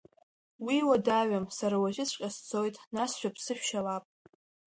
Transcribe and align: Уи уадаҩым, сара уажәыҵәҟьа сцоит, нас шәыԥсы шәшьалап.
Уи 0.65 0.77
уадаҩым, 0.87 1.45
сара 1.57 1.75
уажәыҵәҟьа 1.83 2.29
сцоит, 2.35 2.75
нас 2.95 3.11
шәыԥсы 3.19 3.53
шәшьалап. 3.57 4.03